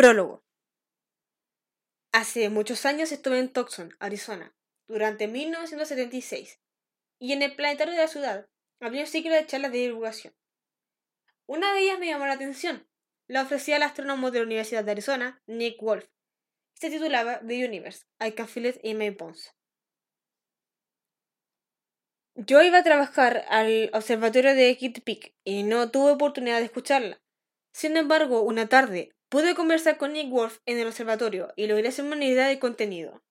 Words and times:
Prólogo. 0.00 0.42
Hace 2.10 2.48
muchos 2.48 2.86
años 2.86 3.12
estuve 3.12 3.38
en 3.38 3.52
Tucson, 3.52 3.94
Arizona, 3.98 4.56
durante 4.88 5.28
1976, 5.28 6.58
y 7.18 7.34
en 7.34 7.42
el 7.42 7.54
planetario 7.54 7.92
de 7.92 8.00
la 8.00 8.08
ciudad 8.08 8.48
había 8.80 9.02
un 9.02 9.06
ciclo 9.06 9.34
de 9.34 9.44
charlas 9.44 9.72
de 9.72 9.78
divulgación. 9.80 10.34
Una 11.44 11.74
de 11.74 11.80
ellas 11.80 11.98
me 11.98 12.06
llamó 12.06 12.26
la 12.26 12.32
atención. 12.32 12.88
La 13.26 13.42
ofrecía 13.42 13.76
el 13.76 13.82
astrónomo 13.82 14.30
de 14.30 14.38
la 14.38 14.46
Universidad 14.46 14.84
de 14.84 14.92
Arizona, 14.92 15.42
Nick 15.46 15.78
Wolf. 15.82 16.08
Se 16.72 16.88
titulaba 16.88 17.40
The 17.46 17.66
Universe, 17.66 18.06
I 18.20 18.32
Can 18.32 18.48
Feel 18.48 18.68
It 18.68 18.76
in 18.82 18.96
My 18.96 19.10
Bones. 19.10 19.54
Yo 22.36 22.62
iba 22.62 22.78
a 22.78 22.84
trabajar 22.84 23.44
al 23.50 23.90
observatorio 23.92 24.54
de 24.54 24.74
Kitt 24.78 25.04
Peak 25.04 25.34
y 25.44 25.62
no 25.62 25.90
tuve 25.90 26.12
oportunidad 26.12 26.60
de 26.60 26.64
escucharla. 26.64 27.20
Sin 27.74 27.98
embargo, 27.98 28.40
una 28.40 28.66
tarde 28.66 29.12
pude 29.30 29.54
conversar 29.54 29.96
con 29.96 30.12
Nick 30.12 30.28
Wolf 30.28 30.58
en 30.66 30.78
el 30.78 30.88
observatorio 30.88 31.52
y 31.56 31.66
logré 31.66 31.88
hacerme 31.88 32.16
una 32.16 32.26
idea 32.26 32.48
del 32.48 32.58
contenido. 32.58 33.22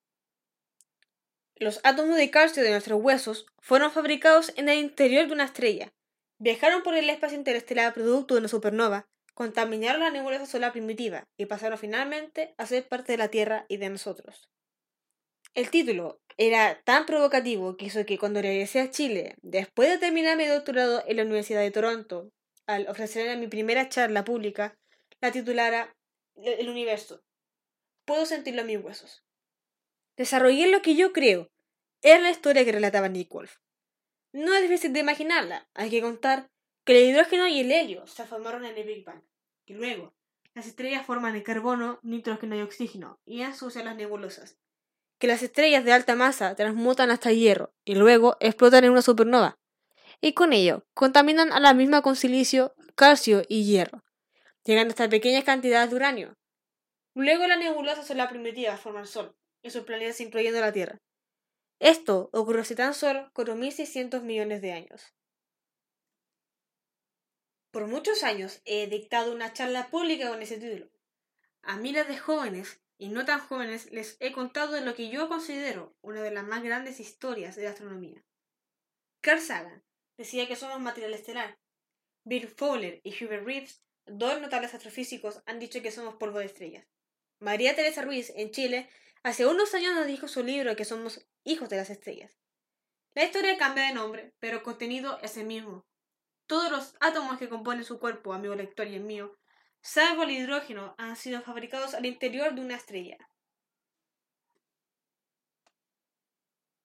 Los 1.54 1.80
átomos 1.84 2.16
de 2.16 2.30
calcio 2.30 2.62
de 2.62 2.70
nuestros 2.70 3.00
huesos 3.00 3.46
fueron 3.60 3.92
fabricados 3.92 4.52
en 4.56 4.70
el 4.70 4.78
interior 4.78 5.26
de 5.26 5.34
una 5.34 5.44
estrella, 5.44 5.92
viajaron 6.38 6.82
por 6.82 6.94
el 6.94 7.08
espacio 7.10 7.36
interestelar 7.36 7.92
producto 7.92 8.34
de 8.34 8.40
una 8.40 8.48
supernova, 8.48 9.06
contaminaron 9.34 10.00
la 10.00 10.10
nebulosa 10.10 10.46
solar 10.46 10.72
primitiva 10.72 11.24
y 11.38 11.46
pasaron 11.46 11.78
finalmente 11.78 12.54
a 12.56 12.66
ser 12.66 12.88
parte 12.88 13.12
de 13.12 13.18
la 13.18 13.28
Tierra 13.28 13.66
y 13.68 13.76
de 13.76 13.90
nosotros. 13.90 14.48
El 15.54 15.68
título 15.68 16.18
era 16.38 16.80
tan 16.84 17.04
provocativo 17.04 17.76
que 17.76 17.86
hizo 17.86 18.06
que 18.06 18.16
cuando 18.16 18.40
regresé 18.40 18.80
a 18.80 18.90
Chile, 18.90 19.34
después 19.42 19.90
de 19.90 19.98
terminar 19.98 20.38
mi 20.38 20.46
doctorado 20.46 21.02
en 21.06 21.16
la 21.16 21.24
Universidad 21.24 21.60
de 21.60 21.70
Toronto, 21.70 22.30
al 22.66 22.88
ofrecerme 22.88 23.36
mi 23.36 23.48
primera 23.48 23.88
charla 23.88 24.24
pública, 24.24 24.78
la 25.20 25.32
titulara 25.32 25.96
El 26.34 26.68
universo. 26.68 27.22
Puedo 28.04 28.24
sentirlo 28.26 28.62
en 28.62 28.66
mis 28.66 28.78
huesos. 28.78 29.24
Desarrollé 30.16 30.68
lo 30.68 30.82
que 30.82 30.96
yo 30.96 31.12
creo 31.12 31.50
era 32.02 32.20
la 32.20 32.30
historia 32.30 32.64
que 32.64 32.72
relataba 32.72 33.08
Nick 33.08 33.30
Wolf. 33.30 33.58
No 34.32 34.54
es 34.54 34.62
difícil 34.62 34.92
de 34.92 35.00
imaginarla, 35.00 35.68
hay 35.74 35.90
que 35.90 36.00
contar 36.00 36.50
que 36.84 36.92
el 36.92 37.10
hidrógeno 37.10 37.46
y 37.48 37.60
el 37.60 37.70
helio 37.70 38.06
se 38.06 38.24
formaron 38.24 38.64
en 38.64 38.76
el 38.76 38.86
Big 38.86 39.04
Bang, 39.04 39.22
y 39.66 39.74
luego 39.74 40.14
las 40.54 40.66
estrellas 40.66 41.04
forman 41.04 41.36
el 41.36 41.42
carbono, 41.42 42.00
nitrógeno 42.02 42.56
y 42.56 42.62
oxígeno, 42.62 43.20
y 43.24 43.42
ensucian 43.42 43.84
las 43.84 43.96
nebulosas, 43.96 44.56
que 45.18 45.26
las 45.26 45.42
estrellas 45.42 45.84
de 45.84 45.92
alta 45.92 46.14
masa 46.14 46.54
transmutan 46.54 47.10
hasta 47.10 47.32
hierro 47.32 47.74
y 47.84 47.94
luego 47.94 48.36
explotan 48.40 48.84
en 48.84 48.92
una 48.92 49.02
supernova. 49.02 49.58
Y 50.20 50.32
con 50.32 50.52
ello 50.52 50.86
contaminan 50.94 51.52
a 51.52 51.60
la 51.60 51.74
misma 51.74 52.02
con 52.02 52.16
silicio, 52.16 52.74
calcio 52.94 53.42
y 53.48 53.64
hierro, 53.64 54.02
llegando 54.64 54.92
hasta 54.92 55.08
pequeñas 55.08 55.44
cantidades 55.44 55.90
de 55.90 55.96
uranio. 55.96 56.34
Luego 57.14 57.46
la 57.46 57.56
nebulosa 57.56 58.02
solar 58.02 58.28
primitiva 58.28 58.76
forma 58.76 59.00
el 59.00 59.06
Sol 59.06 59.34
y 59.62 59.70
sus 59.70 59.84
planetas 59.84 60.20
incluyendo 60.20 60.60
la 60.60 60.72
Tierra. 60.72 60.98
Esto 61.80 62.30
ocurrió 62.32 62.62
hace 62.62 62.74
tan 62.74 62.94
solo 62.94 63.30
4.600 63.32 64.22
millones 64.22 64.60
de 64.60 64.72
años. 64.72 65.14
Por 67.70 67.86
muchos 67.86 68.22
años 68.22 68.60
he 68.64 68.86
dictado 68.86 69.32
una 69.32 69.52
charla 69.52 69.88
pública 69.88 70.28
con 70.28 70.42
ese 70.42 70.58
título. 70.58 70.90
A 71.62 71.76
miles 71.76 72.08
de 72.08 72.18
jóvenes 72.18 72.80
y 72.98 73.08
no 73.08 73.24
tan 73.24 73.40
jóvenes 73.40 73.90
les 73.92 74.16
he 74.20 74.32
contado 74.32 74.72
de 74.72 74.82
lo 74.82 74.94
que 74.94 75.08
yo 75.08 75.28
considero 75.28 75.94
una 76.02 76.20
de 76.22 76.32
las 76.32 76.44
más 76.44 76.62
grandes 76.62 77.00
historias 77.00 77.56
de 77.56 77.64
la 77.64 77.70
astronomía. 77.70 78.22
Carl 79.20 79.40
Sagan 79.40 79.82
decía 80.18 80.46
que 80.46 80.56
somos 80.56 80.80
material 80.80 81.14
estelar. 81.14 81.58
Bill 82.24 82.48
Fowler 82.48 83.00
y 83.02 83.12
Hubert 83.12 83.46
Reeves, 83.46 83.82
dos 84.06 84.40
notables 84.40 84.74
astrofísicos, 84.74 85.42
han 85.46 85.58
dicho 85.58 85.82
que 85.82 85.90
somos 85.90 86.16
polvo 86.16 86.38
de 86.38 86.46
estrellas. 86.46 86.86
María 87.38 87.74
Teresa 87.74 88.02
Ruiz, 88.02 88.32
en 88.36 88.50
Chile, 88.50 88.88
hace 89.22 89.46
unos 89.46 89.74
años 89.74 89.94
nos 89.94 90.06
dijo 90.06 90.28
su 90.28 90.44
libro 90.44 90.76
que 90.76 90.84
somos 90.84 91.26
hijos 91.44 91.68
de 91.68 91.76
las 91.76 91.90
estrellas. 91.90 92.38
La 93.14 93.24
historia 93.24 93.58
cambia 93.58 93.86
de 93.86 93.94
nombre, 93.94 94.34
pero 94.38 94.58
el 94.58 94.62
contenido 94.62 95.18
es 95.22 95.36
el 95.36 95.46
mismo. 95.46 95.86
Todos 96.46 96.70
los 96.70 96.94
átomos 97.00 97.38
que 97.38 97.48
componen 97.48 97.84
su 97.84 97.98
cuerpo, 97.98 98.32
amigo 98.32 98.54
lector 98.54 98.86
y 98.86 98.96
el 98.96 99.04
mío, 99.04 99.38
salvo 99.80 100.24
el 100.24 100.30
hidrógeno, 100.30 100.94
han 100.98 101.16
sido 101.16 101.40
fabricados 101.42 101.94
al 101.94 102.06
interior 102.06 102.54
de 102.54 102.60
una 102.60 102.76
estrella. 102.76 103.18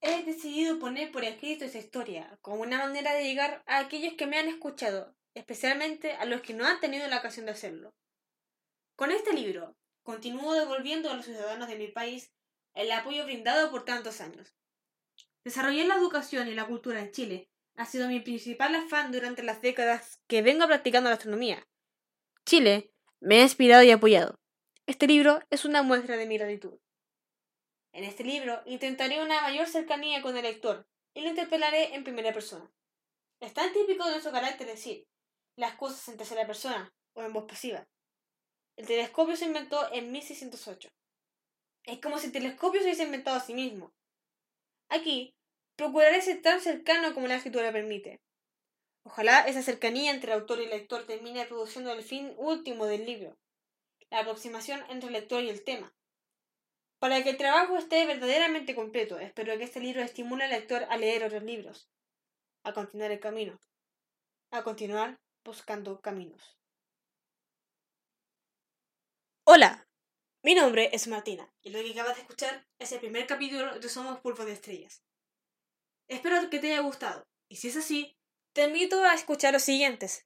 He 0.01 0.23
decidido 0.23 0.79
poner 0.79 1.11
por 1.11 1.23
escrito 1.23 1.65
esa 1.65 1.79
historia 1.79 2.37
como 2.41 2.61
una 2.61 2.77
manera 2.77 3.13
de 3.13 3.23
llegar 3.23 3.63
a 3.65 3.79
aquellos 3.79 4.13
que 4.13 4.27
me 4.27 4.37
han 4.37 4.47
escuchado, 4.47 5.15
especialmente 5.35 6.13
a 6.13 6.25
los 6.25 6.41
que 6.41 6.53
no 6.53 6.65
han 6.65 6.79
tenido 6.79 7.07
la 7.07 7.19
ocasión 7.19 7.45
de 7.45 7.51
hacerlo. 7.51 7.93
Con 8.95 9.11
este 9.11 9.33
libro, 9.33 9.77
continúo 10.01 10.53
devolviendo 10.53 11.09
a 11.09 11.13
los 11.13 11.25
ciudadanos 11.25 11.67
de 11.67 11.75
mi 11.75 11.87
país 11.89 12.31
el 12.73 12.91
apoyo 12.91 13.25
brindado 13.25 13.69
por 13.69 13.85
tantos 13.85 14.21
años. 14.21 14.55
Desarrollar 15.43 15.85
la 15.85 15.95
educación 15.95 16.47
y 16.47 16.55
la 16.55 16.65
cultura 16.65 17.01
en 17.01 17.11
Chile 17.11 17.49
ha 17.75 17.85
sido 17.85 18.07
mi 18.07 18.21
principal 18.21 18.73
afán 18.73 19.11
durante 19.11 19.43
las 19.43 19.61
décadas 19.61 20.21
que 20.27 20.41
vengo 20.41 20.65
practicando 20.65 21.09
la 21.09 21.17
astronomía. 21.17 21.67
Chile 22.45 22.91
me 23.19 23.39
ha 23.39 23.43
inspirado 23.43 23.83
y 23.83 23.91
apoyado. 23.91 24.39
Este 24.87 25.07
libro 25.07 25.41
es 25.49 25.65
una 25.65 25.83
muestra 25.83 26.15
de 26.15 26.25
mi 26.25 26.37
gratitud. 26.37 26.79
En 27.91 28.03
este 28.03 28.23
libro 28.23 28.61
intentaré 28.65 29.21
una 29.21 29.41
mayor 29.41 29.67
cercanía 29.67 30.21
con 30.21 30.37
el 30.37 30.43
lector 30.43 30.87
y 31.13 31.21
lo 31.21 31.29
interpelaré 31.29 31.95
en 31.95 32.03
primera 32.03 32.33
persona. 32.33 32.71
Es 33.41 33.53
tan 33.53 33.73
típico 33.73 34.05
de 34.05 34.11
nuestro 34.11 34.31
carácter 34.31 34.67
decir 34.67 35.07
las 35.55 35.75
cosas 35.75 36.07
en 36.09 36.17
tercera 36.17 36.45
persona 36.45 36.93
o 37.13 37.23
en 37.23 37.33
voz 37.33 37.45
pasiva. 37.45 37.87
El 38.77 38.87
telescopio 38.87 39.35
se 39.35 39.45
inventó 39.45 39.91
en 39.93 40.11
1608. 40.11 40.89
Es 41.83 41.99
como 41.99 42.17
si 42.17 42.27
el 42.27 42.31
telescopio 42.31 42.81
se 42.81 42.87
hubiese 42.87 43.03
inventado 43.03 43.37
a 43.37 43.41
sí 43.41 43.53
mismo. 43.53 43.93
Aquí, 44.89 45.33
procuraré 45.75 46.21
ser 46.21 46.41
tan 46.41 46.59
cercano 46.59 47.13
como 47.13 47.27
la 47.27 47.35
escritura 47.35 47.71
permite, 47.71 48.21
Ojalá 49.07 49.41
esa 49.41 49.61
cercanía 49.61 50.11
entre 50.11 50.33
el 50.33 50.39
autor 50.39 50.59
y 50.59 50.63
el 50.63 50.71
lector 50.71 51.05
termine 51.05 51.45
produciendo 51.45 51.93
el 51.93 52.01
fin 52.01 52.33
último 52.37 52.87
del 52.87 53.05
libro, 53.05 53.37
la 54.09 54.21
aproximación 54.21 54.83
entre 54.89 55.07
el 55.07 55.13
lector 55.13 55.43
y 55.43 55.49
el 55.49 55.63
tema. 55.63 55.93
Para 56.97 57.21
que 57.23 57.29
el 57.29 57.37
trabajo 57.37 57.77
esté 57.77 58.03
verdaderamente 58.07 58.73
completo, 58.73 59.19
espero 59.19 59.55
que 59.59 59.63
este 59.63 59.79
libro 59.79 60.01
estimule 60.01 60.45
al 60.45 60.49
lector 60.49 60.87
a 60.89 60.97
leer 60.97 61.23
otros 61.23 61.43
libros, 61.43 61.87
a 62.63 62.73
continuar 62.73 63.11
el 63.11 63.19
camino, 63.19 63.59
a 64.49 64.63
continuar 64.63 65.19
buscando 65.45 66.01
caminos. 66.01 66.57
Hola, 69.45 69.87
mi 70.43 70.55
nombre 70.55 70.89
es 70.91 71.07
Martina 71.07 71.53
y 71.61 71.69
lo 71.69 71.79
que 71.79 71.91
acabas 71.91 72.15
de 72.15 72.23
escuchar 72.23 72.67
es 72.79 72.91
el 72.91 72.99
primer 72.99 73.27
capítulo 73.27 73.79
de 73.79 73.87
Somos 73.87 74.19
Pulpo 74.19 74.43
de 74.43 74.53
Estrellas. 74.53 75.03
Espero 76.09 76.49
que 76.49 76.59
te 76.59 76.71
haya 76.71 76.81
gustado 76.81 77.27
y 77.47 77.57
si 77.57 77.69
es 77.69 77.77
así, 77.77 78.17
te 78.53 78.63
invito 78.63 79.03
a 79.03 79.13
escuchar 79.13 79.53
los 79.53 79.63
siguientes. 79.63 80.25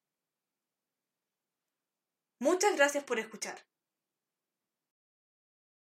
Muchas 2.40 2.76
gracias 2.78 3.04
por 3.04 3.20
escuchar. 3.20 3.69